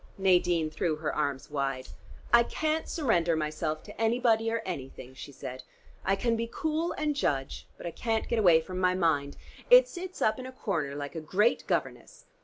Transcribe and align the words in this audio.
Nadine 0.17 0.71
threw 0.71 0.95
her 0.95 1.13
arms 1.15 1.51
wide. 1.51 1.89
"I 2.33 2.41
can't 2.41 2.89
surrender 2.89 3.35
myself 3.35 3.83
to 3.83 4.01
anybody 4.01 4.49
or 4.51 4.63
anything," 4.65 5.13
she 5.13 5.31
said. 5.31 5.61
"I 6.03 6.15
can 6.15 6.35
be 6.35 6.49
cool 6.51 6.91
and 6.93 7.15
judge, 7.15 7.67
but 7.77 7.85
I 7.85 7.91
can't 7.91 8.27
get 8.27 8.39
away 8.39 8.61
from 8.61 8.79
my 8.79 8.95
mind. 8.95 9.37
It 9.69 9.87
sits 9.87 10.19
up 10.19 10.39
in 10.39 10.47
a 10.47 10.51
corner 10.51 10.95
like 10.95 11.13
a 11.13 11.21
great 11.21 11.67
governess. 11.67 12.25